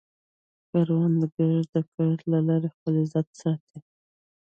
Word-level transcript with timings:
کروندګر 0.69 1.57
د 1.73 1.75
کار 1.93 2.17
له 2.31 2.39
لارې 2.47 2.69
خپل 2.75 2.93
عزت 3.03 3.27
ساتي 3.41 3.77